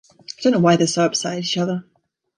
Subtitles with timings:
[0.09, 1.83] I don't know why they're so upset at each other.